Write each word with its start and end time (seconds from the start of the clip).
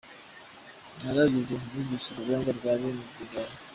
Nararize 1.01 1.53
numvise 1.69 2.05
urubanza 2.09 2.49
rwa 2.57 2.71
bene 2.79 3.01
Rwigara. 3.09 3.53